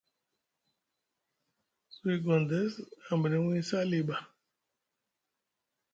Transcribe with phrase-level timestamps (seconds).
[1.93, 2.73] Suwi Gondes
[3.09, 4.17] a miɗini wini Sali ɓa.